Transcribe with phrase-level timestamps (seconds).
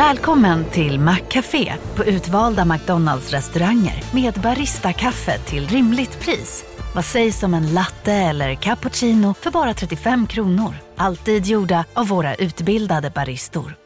[0.00, 6.64] Välkommen till Maccafé på utvalda McDonalds restauranger med Baristakaffe till rimligt pris.
[6.94, 10.74] Vad sägs om en latte eller cappuccino för bara 35 kronor?
[10.96, 13.76] Alltid gjorda av våra utbildade baristor.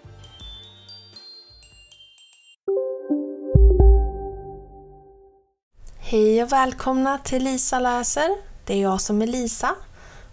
[5.98, 8.28] Hej och välkomna till Lisa läser.
[8.64, 9.74] Det är jag som är Lisa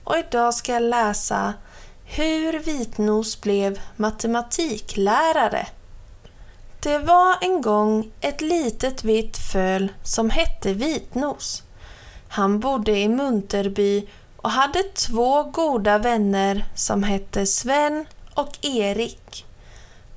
[0.03, 1.53] och idag ska jag läsa
[2.13, 5.67] hur Vitnos blev matematiklärare.
[6.79, 11.63] Det var en gång ett litet vitt föl som hette Vitnos.
[12.27, 19.45] Han bodde i Munterby och hade två goda vänner som hette Sven och Erik.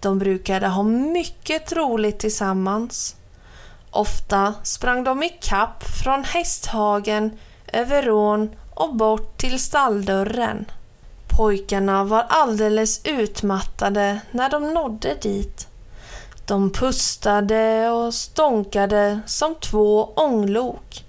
[0.00, 3.16] De brukade ha mycket roligt tillsammans.
[3.90, 7.38] Ofta sprang de i kapp från hästhagen
[7.72, 10.66] över ån och bort till stalldörren.
[11.36, 15.68] Pojkarna var alldeles utmattade när de nådde dit.
[16.46, 21.04] De pustade och stånkade som två ånglok.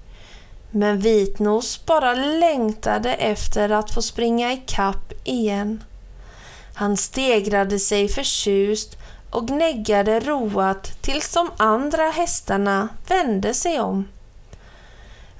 [0.71, 5.83] Men Vitnos bara längtade efter att få springa i kapp igen.
[6.75, 8.97] Han stegrade sig förtjust
[9.29, 14.07] och gnäggade roat tills de andra hästarna vände sig om.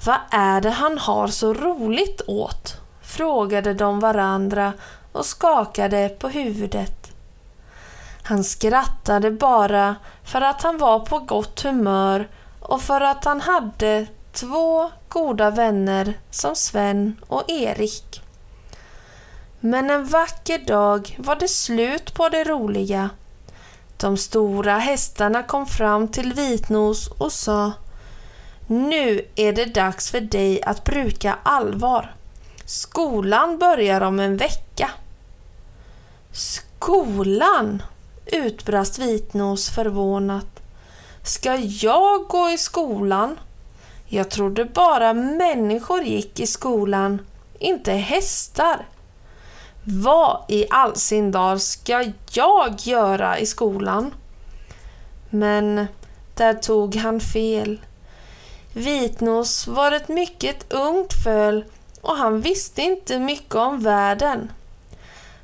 [0.06, 2.85] Vad är det han har så roligt åt?
[3.16, 4.74] Frågade de varandra
[5.12, 7.12] och skakade på huvudet.
[8.24, 12.28] Han skrattade bara för att han var på gott humör
[12.60, 18.22] och för att han hade två goda vänner som Sven och Erik.
[19.60, 23.10] Men en vacker dag var det slut på det roliga.
[23.98, 27.72] De stora hästarna kom fram till Vitnos och sa
[28.68, 32.16] Nu är det dags för dig att bruka allvar.
[32.66, 34.90] Skolan börjar om en vecka.
[36.32, 37.84] Skolan?
[38.26, 40.62] utbrast Vitnos förvånat.
[41.24, 43.40] Ska jag gå i skolan?
[44.08, 47.22] Jag trodde bara människor gick i skolan,
[47.60, 48.86] inte hästar.
[49.84, 54.14] Vad i all sin dar ska jag göra i skolan?
[55.30, 55.88] Men
[56.36, 57.80] där tog han fel.
[58.74, 61.66] Vitnos var ett mycket ungt föl
[62.06, 64.52] och han visste inte mycket om världen.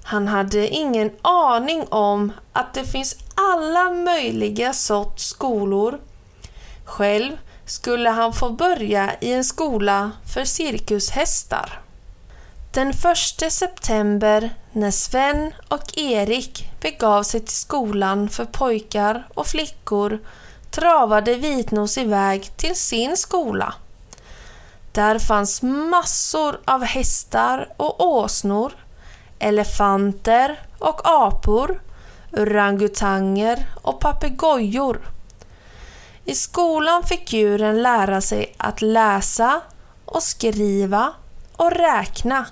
[0.03, 5.99] Han hade ingen aning om att det finns alla möjliga sorts skolor.
[6.85, 11.81] Själv skulle han få börja i en skola för cirkushästar.
[12.73, 20.19] Den 1 september när Sven och Erik begav sig till skolan för pojkar och flickor
[20.71, 23.73] travade Vitnos iväg till sin skola.
[24.91, 28.73] Där fanns massor av hästar och åsnor,
[29.39, 31.81] elefanter och apor,
[32.31, 35.01] orangutanger och papegojor.
[36.25, 39.61] I skolan fick djuren lära sig att läsa
[40.05, 41.13] och skriva
[41.55, 42.45] och räkna.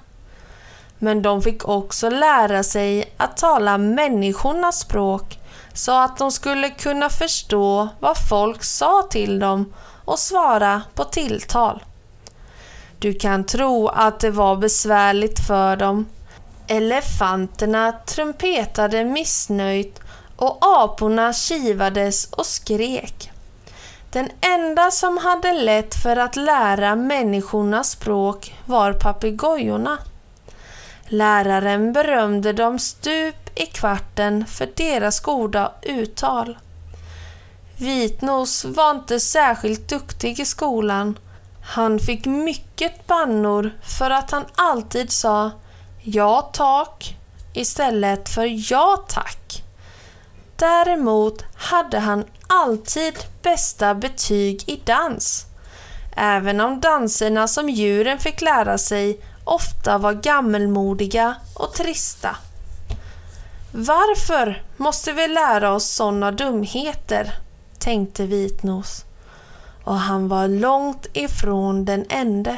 [0.97, 5.39] Men de fick också lära sig att tala människornas språk
[5.73, 9.73] så att de skulle kunna förstå vad folk sa till dem
[10.05, 11.83] och svara på tilltal.
[12.99, 16.05] Du kan tro att det var besvärligt för dem.
[16.67, 19.99] Elefanterna trumpetade missnöjt
[20.35, 23.31] och aporna kivades och skrek.
[24.11, 29.97] Den enda som hade lätt för att lära människornas språk var papegojorna.
[31.05, 36.57] Läraren berömde dem stup i kvarten för deras goda uttal.
[37.77, 41.19] Vitnos var inte särskilt duktig i skolan.
[41.71, 45.51] Han fick mycket bannor för att han alltid sa
[46.01, 47.17] ja tack
[47.53, 49.63] istället för ja tack.
[50.55, 55.45] Däremot hade han alltid bästa betyg i dans.
[56.15, 62.35] Även om danserna som djuren fick lära sig ofta var gammelmodiga och trista.
[63.71, 67.35] Varför måste vi lära oss sådana dumheter?
[67.79, 69.05] tänkte Vitnos.
[69.83, 72.57] Och han var långt ifrån den ende.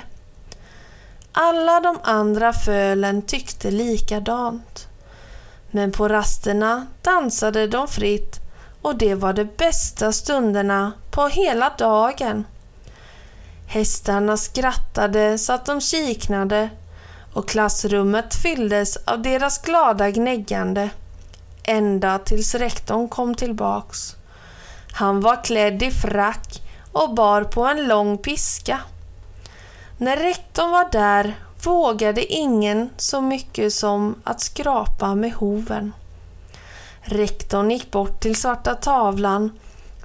[1.32, 4.88] Alla de andra fölen tyckte likadant.
[5.72, 8.40] Men på rasterna dansade de fritt
[8.82, 12.46] och det var de bästa stunderna på hela dagen.
[13.68, 16.70] Hästarna skrattade så att de kiknade
[17.34, 20.90] och klassrummet fylldes av deras glada gnäggande.
[21.64, 24.16] Ända tills rektorn kom tillbaks.
[24.92, 28.80] Han var klädd i frack och bar på en lång piska.
[29.98, 35.94] När rektorn var där vågade ingen så mycket som att skrapa med hoven.
[37.02, 39.60] Rektorn gick bort till svarta tavlan,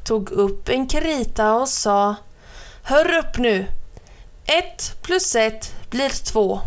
[0.05, 2.15] tog upp en krita och sa
[2.83, 3.67] Hör upp nu!
[4.45, 6.61] Ett plus ett blir två.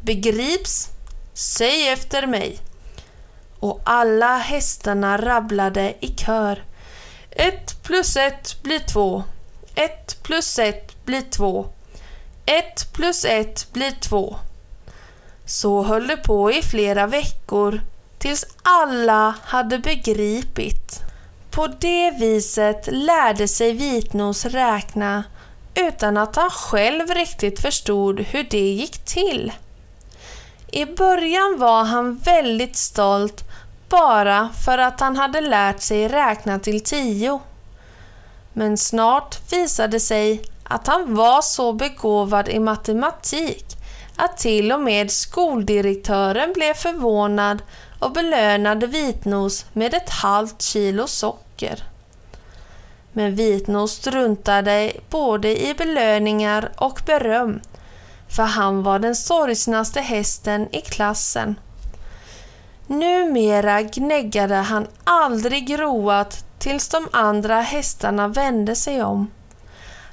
[0.00, 0.88] Begrips?
[1.34, 2.58] Säg efter mig.
[3.60, 6.64] Och alla hästarna rabblade i kör.
[7.30, 9.22] Ett plus ett blir två.
[9.74, 11.66] 1 plus 1 blir 2.
[12.46, 14.36] 1 plus 1 blir 2.
[15.46, 17.80] Så höll det på i flera veckor
[18.18, 21.00] tills alla hade begripit.
[21.50, 25.24] På det viset lärde sig Vitnos räkna
[25.74, 29.52] utan att han själv riktigt förstod hur det gick till.
[30.72, 33.44] I början var han väldigt stolt
[33.88, 37.40] bara för att han hade lärt sig räkna till tio.
[38.56, 43.76] Men snart visade sig att han var så begåvad i matematik
[44.16, 47.62] att till och med skoldirektören blev förvånad
[47.98, 51.84] och belönade Vitnos med ett halvt kilo socker.
[53.12, 57.60] Men Vitnos struntade både i belöningar och beröm,
[58.28, 61.54] för han var den sorgsnaste hästen i klassen.
[62.86, 69.30] Numera gnäggade han aldrig roat tills de andra hästarna vände sig om.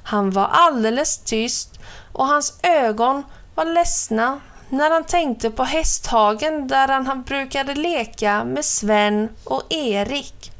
[0.02, 1.80] Han var alldeles tyst
[2.12, 3.22] och hans ögon
[3.54, 10.52] var ledsna när han tänkte på hästhagen där han brukade leka med Sven och Erik.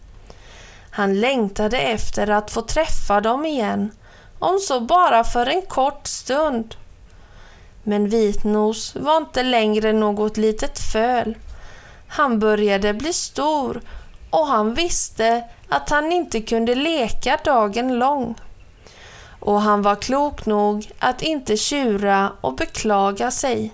[0.91, 3.91] Han längtade efter att få träffa dem igen,
[4.39, 6.75] om så bara för en kort stund.
[7.83, 11.37] Men Vitnos var inte längre något litet föl.
[12.09, 13.81] Han började bli stor
[14.31, 18.35] och han visste att han inte kunde leka dagen lång.
[19.41, 23.73] Och han var klok nog att inte tjura och beklaga sig.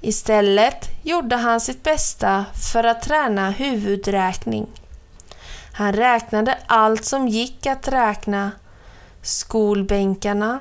[0.00, 4.66] Istället gjorde han sitt bästa för att träna huvudräkning.
[5.72, 8.50] Han räknade allt som gick att räkna.
[9.22, 10.58] Skolbänkarna,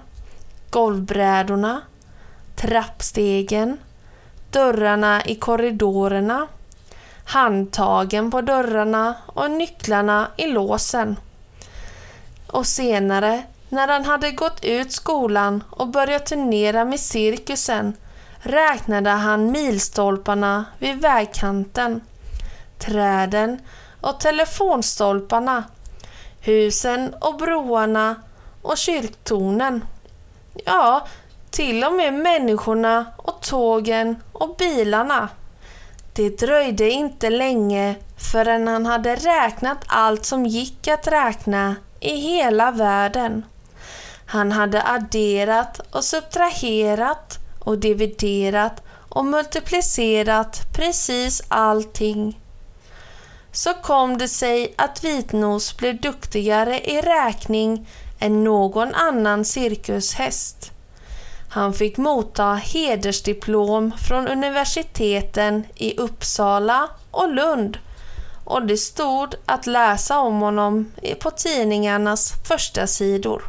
[0.70, 1.82] golvbrädorna,
[2.56, 3.78] trappstegen,
[4.52, 6.48] dörrarna i korridorerna,
[7.26, 11.16] handtagen på dörrarna och nycklarna i låsen.
[12.48, 17.94] Och senare, när han hade gått ut skolan och börjat turnera med cirkusen,
[18.38, 22.02] räknade han milstolparna vid vägkanten,
[22.78, 23.60] träden
[24.02, 25.64] och telefonstolparna,
[26.40, 28.16] husen och broarna
[28.62, 29.86] och kyrktornen.
[30.66, 31.08] Ja,
[31.50, 35.30] till och med människorna och tågen och bilarna.
[36.16, 42.72] Det dröjde inte länge förrän han hade räknat allt som gick att räkna i hela
[42.72, 43.46] världen.
[44.26, 52.40] Han hade adderat och subtraherat och dividerat och multiplicerat precis allting.
[53.52, 57.88] Så kom det sig att Vitnos blev duktigare i räkning
[58.20, 60.73] än någon annan cirkushäst.
[61.54, 67.78] Han fick motta hedersdiplom från universiteten i Uppsala och Lund
[68.44, 73.44] och det stod att läsa om honom på tidningarnas första sidor.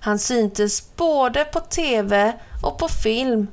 [0.00, 2.32] Han syntes både på TV
[2.62, 3.46] och på film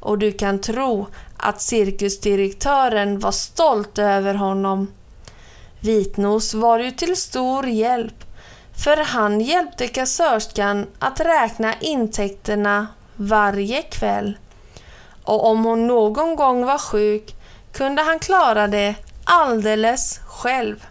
[0.00, 1.06] och du kan tro
[1.36, 4.92] att cirkusdirektören var stolt över honom.
[5.80, 8.24] Vitnos var ju till stor hjälp
[8.84, 14.38] för han hjälpte kassörskan att räkna intäkterna varje kväll.
[15.24, 17.34] Och om hon någon gång var sjuk
[17.72, 18.94] kunde han klara det
[19.24, 20.86] alldeles själv.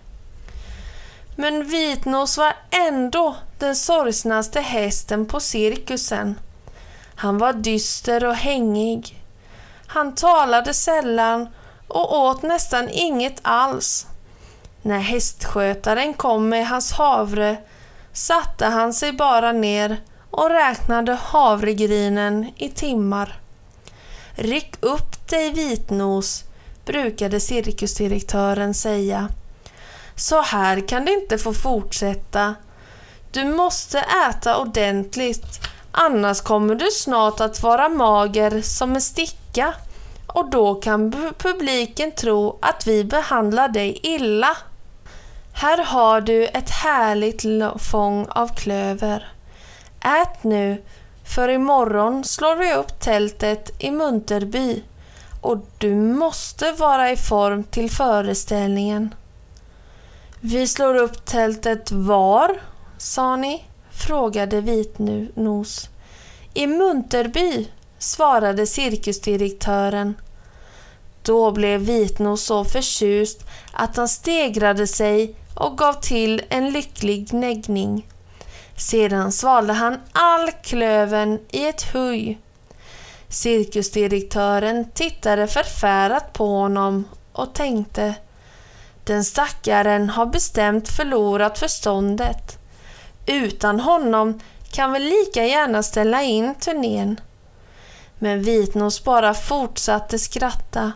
[1.36, 2.53] Men Vitnos var
[2.88, 6.39] ändå den sorgsnaste hästen på cirkusen.
[7.15, 9.24] Han var dyster och hängig.
[9.88, 11.48] Han talade sällan
[11.88, 14.08] och åt nästan inget alls.
[14.82, 17.58] När hästskötaren kom med hans havre
[18.13, 20.01] satte han sig bara ner
[20.33, 23.39] och räknade havregrinen i timmar.
[24.35, 26.43] Ryck upp dig vitnos,
[26.85, 29.29] brukade cirkusdirektören säga.
[30.15, 32.55] Så här kan det inte få fortsätta.
[33.31, 35.59] Du måste äta ordentligt,
[35.91, 39.73] annars kommer du snart att vara mager som en sticka
[40.27, 44.57] och då kan publiken tro att vi behandlar dig illa.
[45.53, 47.43] Här har du ett härligt
[47.91, 49.33] fång av klöver.
[50.03, 50.81] Ät nu,
[51.24, 54.83] för imorgon slår vi upp tältet i Munterby
[55.41, 59.15] och du måste vara i form till föreställningen.
[60.39, 62.62] Vi slår upp tältet var,
[62.98, 63.63] sa ni?
[63.91, 65.89] frågade Vitnos.
[66.53, 67.67] I Munterby,
[68.00, 70.13] svarade cirkusdirektören.
[71.22, 73.41] Då blev Vitnos så förtjust
[73.72, 78.07] att han stegrade sig och gav till en lycklig gnäggning.
[78.77, 82.39] Sedan svalde han all klöven i ett huj.
[83.30, 88.15] Cirkusdirektören tittade förfärat på honom och tänkte
[89.03, 92.58] Den stackaren har bestämt förlorat förståndet.
[93.25, 94.39] Utan honom
[94.72, 97.20] kan vi lika gärna ställa in turnén.
[98.20, 100.92] Men Vitnos bara fortsatte skratta.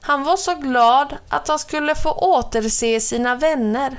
[0.00, 3.96] Han var så glad att han skulle få återse sina vänner.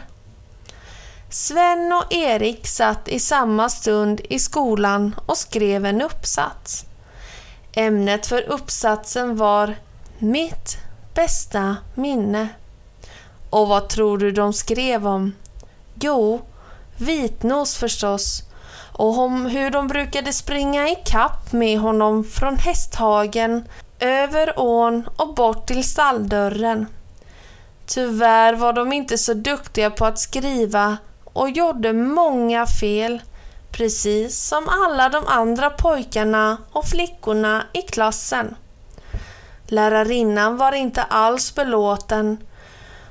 [1.33, 6.85] Sven och Erik satt i samma stund i skolan och skrev en uppsats.
[7.71, 9.75] Ämnet för uppsatsen var
[10.17, 10.77] Mitt
[11.13, 12.47] bästa minne.
[13.49, 15.35] Och vad tror du de skrev om?
[16.01, 16.41] Jo,
[16.97, 18.43] vitnos förstås
[18.91, 23.67] och om hur de brukade springa i kapp med honom från hästhagen,
[23.99, 26.87] över ån och bort till stalldörren.
[27.85, 30.97] Tyvärr var de inte så duktiga på att skriva
[31.33, 33.21] och gjorde många fel,
[33.71, 38.55] precis som alla de andra pojkarna och flickorna i klassen.
[39.67, 42.37] Lärarinnan var inte alls belåten.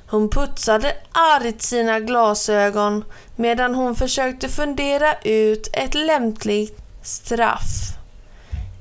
[0.07, 3.05] Hon putsade argt sina glasögon
[3.37, 7.93] medan hon försökte fundera ut ett lämpligt straff.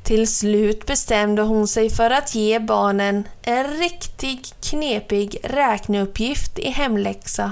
[0.04, 7.52] Till slut bestämde hon sig för att ge barnen en riktigt knepig räkneuppgift i hemläxa.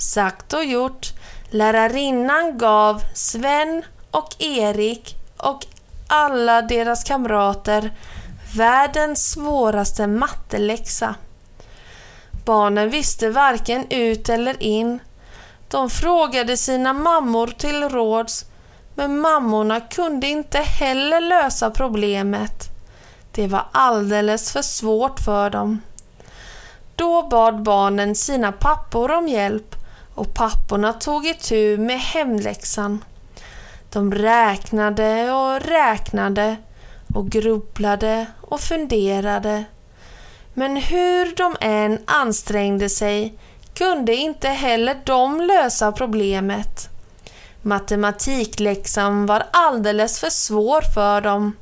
[0.00, 1.06] Sagt och gjort,
[1.50, 5.66] lärarinnan gav Sven och Erik och
[6.08, 7.92] alla deras kamrater
[8.56, 11.14] världens svåraste matteläxa.
[12.44, 14.98] Barnen visste varken ut eller in.
[15.68, 18.44] De frågade sina mammor till råds,
[18.94, 22.68] men mammorna kunde inte heller lösa problemet.
[23.32, 25.82] Det var alldeles för svårt för dem.
[26.96, 29.69] Då bad barnen sina pappor om hjälp
[30.14, 33.04] och papporna tog itu med hemläxan.
[33.90, 36.56] De räknade och räknade
[37.14, 39.64] och grubblade och funderade.
[40.54, 43.38] Men hur de än ansträngde sig
[43.74, 46.88] kunde inte heller de lösa problemet.
[47.62, 51.56] Matematikläxan var alldeles för svår för dem.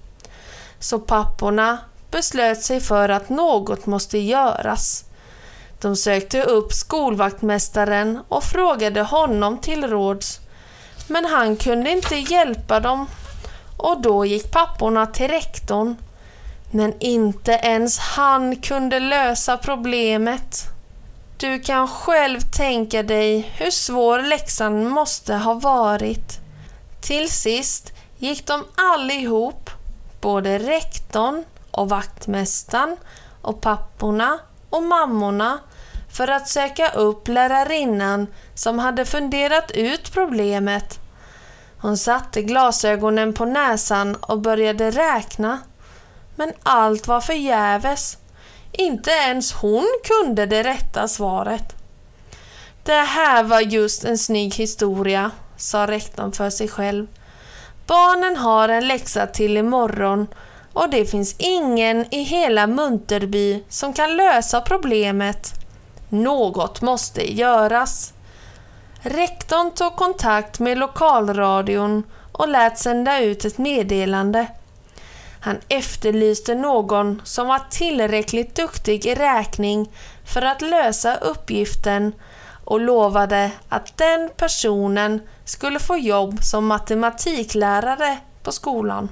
[0.78, 1.78] Så papporna
[2.11, 5.05] beslöt sig för att något måste göras.
[5.80, 10.40] De sökte upp skolvaktmästaren och frågade honom till råds.
[11.06, 13.06] Men han kunde inte hjälpa dem
[13.76, 15.97] och då gick papporna till rektorn.
[16.70, 20.64] Men inte ens han kunde lösa problemet.
[21.37, 26.38] Du kan själv tänka dig hur svår läxan måste ha varit.
[27.00, 29.70] Till sist gick de allihop,
[30.20, 32.97] både rektorn och vaktmästaren
[33.42, 34.38] och papporna
[34.70, 35.58] och mammorna
[36.12, 40.99] för att söka upp lärarinnan som hade funderat ut problemet.
[41.81, 45.59] Hon satte glasögonen på näsan och började räkna.
[46.37, 48.19] Men allt var förgäves.
[48.73, 51.75] Inte ens hon kunde det rätta svaret.
[52.85, 57.07] Det här var just en snygg historia, sa rektorn för sig själv.
[57.87, 60.27] Barnen har en läxa till imorgon
[60.73, 65.55] och det finns ingen i hela Munterby som kan lösa problemet.
[66.09, 68.12] Något måste göras.
[69.00, 74.47] Rektorn tog kontakt med lokalradion och lät sända ut ett meddelande.
[75.41, 79.91] Han efterlyste någon som var tillräckligt duktig i räkning
[80.25, 82.12] för att lösa uppgiften
[82.65, 89.09] och lovade att den personen skulle få jobb som matematiklärare på skolan.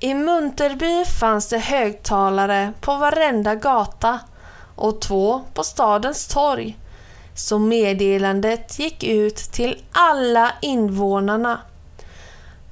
[0.00, 4.18] I Munterby fanns det högtalare på varenda gata
[4.74, 6.78] och två på stadens torg.
[7.34, 11.60] Så meddelandet gick ut till alla invånarna.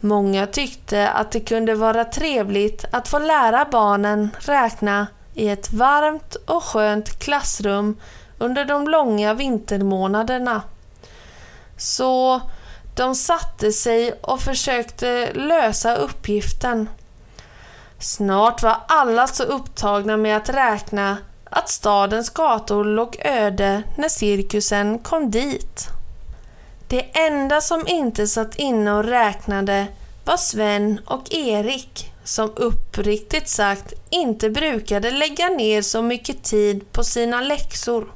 [0.00, 6.34] Många tyckte att det kunde vara trevligt att få lära barnen räkna i ett varmt
[6.34, 7.96] och skönt klassrum
[8.38, 10.62] under de långa vintermånaderna.
[11.76, 12.40] Så
[12.96, 16.88] de satte sig och försökte lösa uppgiften.
[17.98, 21.16] Snart var alla så upptagna med att räkna
[21.50, 25.88] att stadens gator låg öde när cirkusen kom dit.
[26.88, 29.86] Det enda som inte satt inne och räknade
[30.24, 37.04] var Sven och Erik som uppriktigt sagt inte brukade lägga ner så mycket tid på
[37.04, 38.12] sina läxor.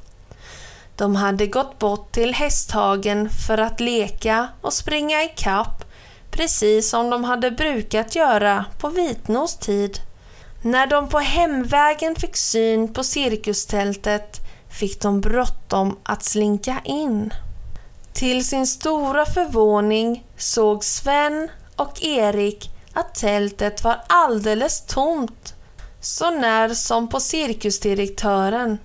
[0.97, 5.85] De hade gått bort till hästhagen för att leka och springa i kapp
[6.31, 9.99] precis som de hade brukat göra på Vitnos tid.
[10.65, 14.41] När de på hemvägen fick syn på cirkustältet
[14.71, 17.35] fick de bråttom att slinka in.
[18.13, 25.55] Till sin stora förvåning såg Sven och Erik att tältet var alldeles tomt,
[26.01, 28.79] så när som på cirkusdirektören.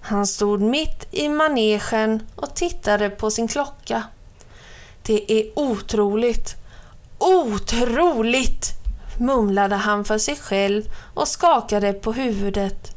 [0.00, 4.02] Han stod mitt i manegen och tittade på sin klocka.
[5.02, 6.54] Det är otroligt,
[7.18, 8.75] otroligt,
[9.20, 12.96] mumlade han för sig själv och skakade på huvudet.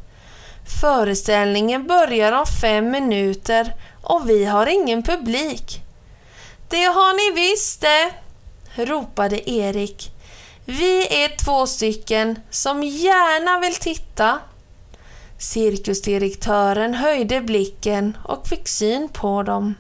[0.82, 5.82] Föreställningen börjar om fem minuter och vi har ingen publik.
[6.70, 8.12] Det har ni visst det,
[8.86, 10.12] ropade Erik.
[10.66, 14.40] Vi är två stycken som gärna vill titta.
[15.38, 19.76] Cirkusdirektören höjde blicken och fick syn på dem.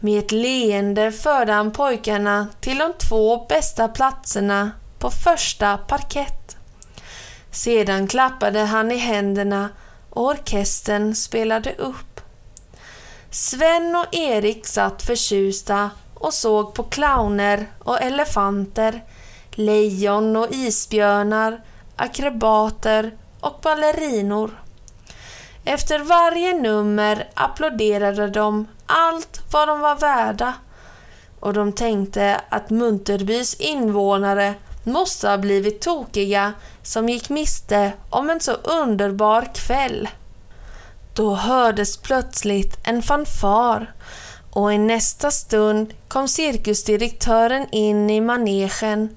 [0.00, 6.56] Med ett leende förde han pojkarna till de två bästa platserna på första parkett.
[7.50, 9.68] Sedan klappade han i händerna
[10.10, 12.20] och orkestern spelade upp.
[13.30, 19.04] Sven och Erik satt förtjusta och såg på clowner och elefanter,
[19.50, 21.60] lejon och isbjörnar,
[21.96, 24.62] akrobater och ballerinor.
[25.64, 30.54] Efter varje nummer applåderade de allt vad de var värda
[31.40, 34.54] och de tänkte att Munterbys invånare
[34.84, 40.08] måste ha blivit tokiga som gick miste om en så underbar kväll.
[41.14, 43.94] Då hördes plötsligt en fanfar
[44.50, 49.16] och i nästa stund kom cirkusdirektören in i manegen.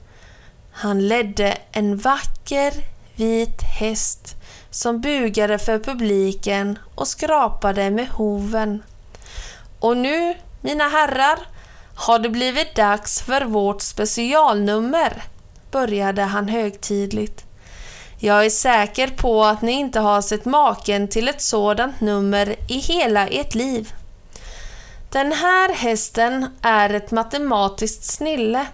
[0.71, 2.73] Han ledde en vacker
[3.15, 4.35] vit häst
[4.69, 8.83] som bugade för publiken och skrapade med hoven.
[9.79, 11.39] Och nu, mina herrar,
[11.95, 15.23] har det blivit dags för vårt specialnummer,
[15.71, 17.45] började han högtidligt.
[18.17, 22.77] Jag är säker på att ni inte har sett maken till ett sådant nummer i
[22.77, 23.93] hela ert liv.
[25.09, 28.65] Den här hästen är ett matematiskt snille.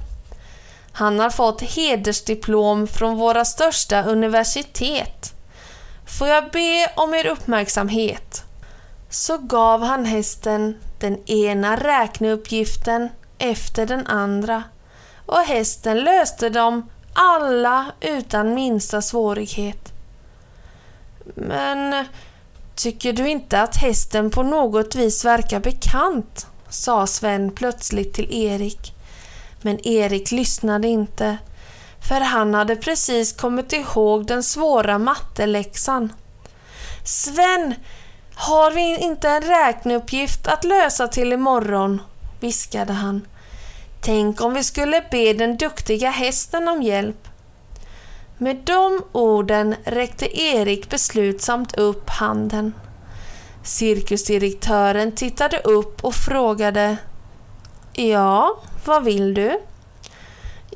[0.91, 5.33] Han har fått hedersdiplom från våra största universitet.
[6.05, 8.43] Får jag be om er uppmärksamhet?
[9.09, 14.63] Så gav han hästen den ena räkneuppgiften efter den andra
[15.27, 19.93] och hästen löste dem alla utan minsta svårighet.
[21.35, 22.05] Men
[22.75, 26.47] tycker du inte att hästen på något vis verkar bekant?
[26.69, 28.93] sa Sven plötsligt till Erik.
[29.61, 31.37] Men Erik lyssnade inte,
[32.07, 36.13] för han hade precis kommit ihåg den svåra matteläxan.
[37.03, 37.73] Sven,
[38.35, 42.01] har vi inte en räkneuppgift att lösa till imorgon?
[42.39, 43.21] viskade han.
[44.01, 47.27] Tänk om vi skulle be den duktiga hästen om hjälp.
[48.37, 52.73] Med de orden räckte Erik beslutsamt upp handen.
[53.63, 56.97] Cirkusdirektören tittade upp och frågade
[57.93, 59.59] Ja, vad vill du?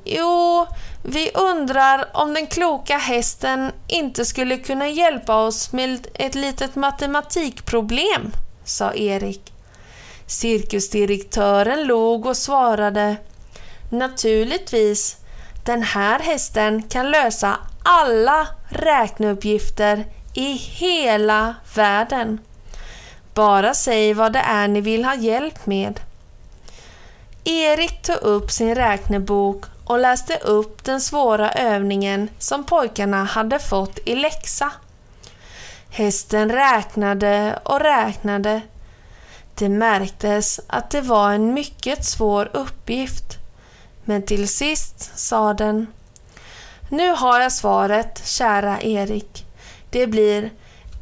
[0.03, 0.67] Jo,
[1.03, 8.31] vi undrar om den kloka hästen inte skulle kunna hjälpa oss med ett litet matematikproblem,
[8.63, 9.53] sa Erik.
[10.32, 13.15] Cirkusdirektören log och svarade
[13.89, 15.17] Naturligtvis,
[15.65, 22.39] den här hästen kan lösa alla räkneuppgifter i hela världen.
[23.34, 26.00] Bara säg vad det är ni vill ha hjälp med.
[27.44, 34.00] Erik tog upp sin räknebok och läste upp den svåra övningen som pojkarna hade fått
[34.06, 34.72] i läxa.
[35.89, 38.62] Hästen räknade och räknade.
[39.55, 43.37] Det märktes att det var en mycket svår uppgift.
[44.05, 45.87] Men till sist sa den
[46.89, 49.45] Nu har jag svaret, kära Erik.
[49.89, 50.51] Det blir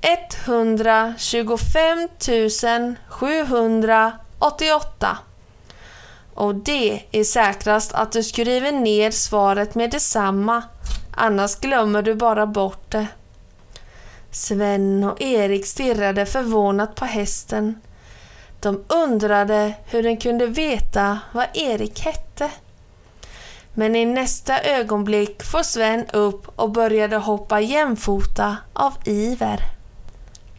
[0.02, 2.08] 125
[3.08, 5.18] 788.
[6.34, 10.64] Och det är säkrast att du skriver ner svaret med detsamma,
[11.12, 13.08] annars glömmer du bara bort det.
[14.32, 17.82] Sven och Erik stirrade förvånat på hästen.
[18.60, 22.52] De undrade hur den kunde veta vad Erik hette.
[23.74, 29.60] Men i nästa ögonblick får Sven upp och började hoppa jämfota av iver.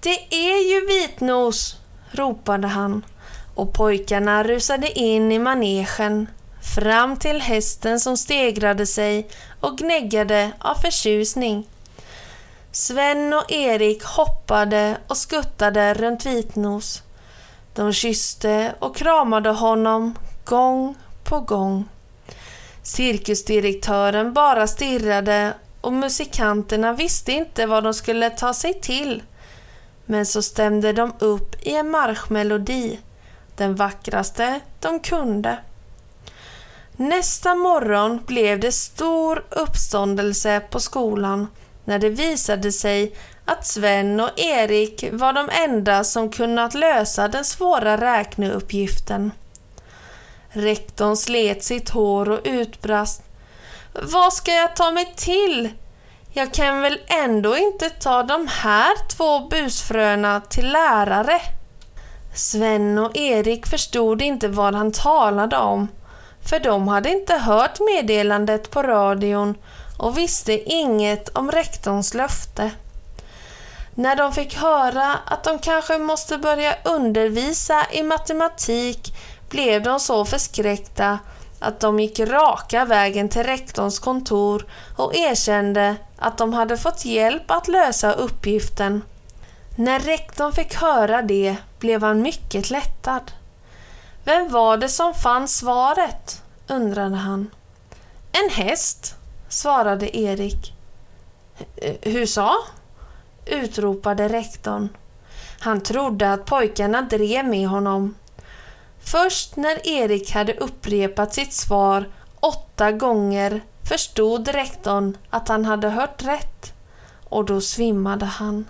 [0.01, 1.77] Det är ju Vitnos!
[2.11, 3.05] ropade han
[3.55, 6.27] och pojkarna rusade in i manegen
[6.75, 9.29] fram till hästen som stegrade sig
[9.61, 11.67] och gnäggade av förtjusning.
[12.73, 17.03] Sven och Erik hoppade och skuttade runt Vitnos.
[17.75, 21.89] De kysste och kramade honom gång på gång.
[22.83, 29.23] Cirkusdirektören bara stirrade och musikanterna visste inte vad de skulle ta sig till.
[30.05, 33.01] Men så stämde de upp i en marschmelodi,
[33.57, 35.59] den vackraste de kunde.
[36.97, 41.47] Nästa morgon blev det stor uppståndelse på skolan
[41.85, 47.45] när det visade sig att Sven och Erik var de enda som kunnat lösa den
[47.45, 49.33] svåra räkneuppgiften.
[50.49, 53.23] Rektorn slet sitt hår och utbrast.
[53.93, 55.69] Vad ska jag ta mig till?
[56.33, 61.41] Jag kan väl ändå inte ta de här två busfröna till lärare?
[62.35, 65.89] Sven och Erik förstod inte vad han talade om,
[66.51, 69.55] för de hade inte hört meddelandet på radion
[69.99, 72.71] och visste inget om rektorns löfte.
[73.95, 79.15] När de fick höra att de kanske måste börja undervisa i matematik
[79.49, 81.19] blev de så förskräckta
[81.59, 87.51] att de gick raka vägen till rektorns kontor och erkände att de hade fått hjälp
[87.51, 89.03] att lösa uppgiften.
[89.77, 93.33] När rektorn fick höra det blev han mycket lättad.
[94.25, 96.43] Vem var det som fann svaret?
[96.71, 97.51] undrade han.
[98.33, 99.15] En häst,
[99.49, 100.75] svarade Erik.
[102.03, 102.57] Hur sa?
[103.47, 104.89] Utropade rektorn.
[105.61, 108.15] Han trodde att pojkarna drev med honom.
[109.05, 112.09] Först när Erik hade upprepat sitt svar
[112.41, 116.73] åtta gånger förstod rektorn att han hade hört rätt
[117.29, 118.67] och då svimmade han.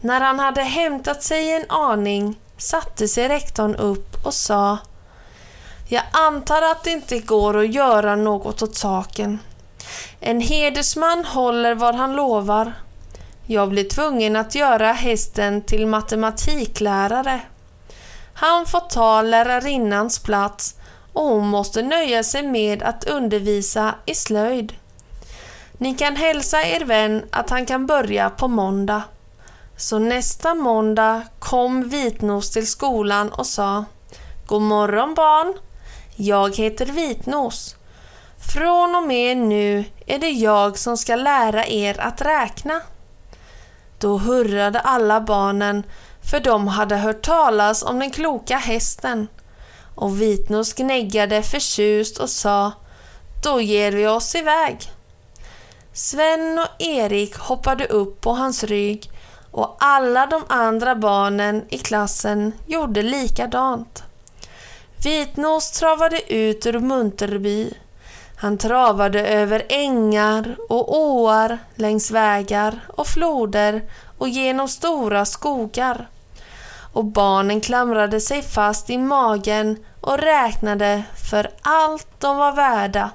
[0.00, 4.78] När han hade hämtat sig en aning satte sig rektorn upp och sa
[5.88, 9.38] Jag antar att det inte går att göra något åt saken.
[10.20, 12.72] En hedersman håller vad han lovar.
[13.48, 17.40] Jag blir tvungen att göra hästen till matematiklärare.
[18.34, 20.74] Han får ta lärarinnans plats
[21.12, 24.72] och hon måste nöja sig med att undervisa i slöjd.
[25.78, 29.02] Ni kan hälsa er vän att han kan börja på måndag.
[29.76, 33.84] Så nästa måndag kom Vitnos till skolan och sa
[34.46, 35.54] God morgon barn!
[36.16, 37.76] Jag heter Vitnos.
[38.54, 42.80] Från och med nu är det jag som ska lära er att räkna.
[43.98, 45.82] Då hurrade alla barnen
[46.30, 49.28] för de hade hört talas om den kloka hästen.
[49.94, 52.72] Och Vitnos gnäggade förtjust och sa
[53.44, 54.92] Då ger vi oss iväg.
[55.92, 59.10] Sven och Erik hoppade upp på hans rygg
[59.50, 64.02] och alla de andra barnen i klassen gjorde likadant.
[65.04, 67.72] Vitnos travade ut ur Munterby.
[68.38, 73.82] Han travade över ängar och åar, längs vägar och floder
[74.18, 76.08] och genom stora skogar.
[76.92, 83.10] Och barnen klamrade sig fast i magen och räknade för allt de var värda.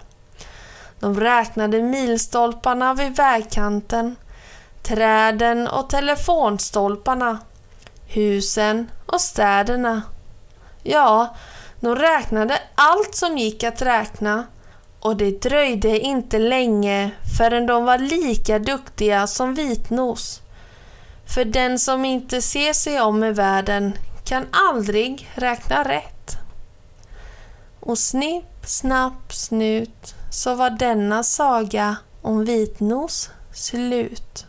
[1.00, 4.16] De räknade milstolparna vid vägkanten,
[4.84, 7.40] träden och telefonstolparna,
[8.06, 10.02] husen och städerna.
[10.84, 11.36] Ja,
[11.80, 14.44] de räknade allt som gick att räkna
[15.02, 20.42] och det dröjde inte länge förrän de var lika duktiga som Vitnos.
[21.26, 26.38] För den som inte ser sig om i världen kan aldrig räkna rätt.
[27.80, 34.46] Och snipp, snapp, snut så var denna saga om Vitnos slut.